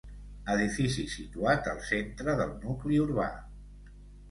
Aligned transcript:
Edifici 0.53 1.03
situat 1.17 1.69
al 1.75 1.85
centre 1.91 2.37
del 2.41 2.57
nucli 2.65 3.01
urbà. 3.07 3.31